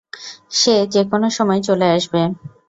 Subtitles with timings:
[0.51, 2.21] সে যেকোনো সময় চলে আসবে।